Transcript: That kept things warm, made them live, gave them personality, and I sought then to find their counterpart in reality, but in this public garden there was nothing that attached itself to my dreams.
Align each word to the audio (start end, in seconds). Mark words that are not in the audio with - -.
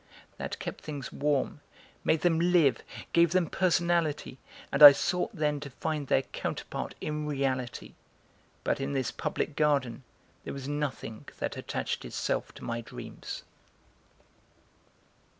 That 0.37 0.57
kept 0.57 0.81
things 0.83 1.13
warm, 1.13 1.61
made 2.03 2.21
them 2.21 2.39
live, 2.39 2.81
gave 3.13 3.33
them 3.33 3.45
personality, 3.45 4.39
and 4.71 4.81
I 4.81 4.93
sought 4.93 5.29
then 5.31 5.59
to 5.59 5.69
find 5.69 6.07
their 6.07 6.23
counterpart 6.23 6.95
in 6.99 7.27
reality, 7.27 7.93
but 8.63 8.81
in 8.81 8.93
this 8.93 9.11
public 9.11 9.55
garden 9.55 10.03
there 10.43 10.53
was 10.55 10.67
nothing 10.67 11.29
that 11.37 11.55
attached 11.55 12.03
itself 12.03 12.51
to 12.55 12.63
my 12.63 12.81
dreams. 12.81 13.43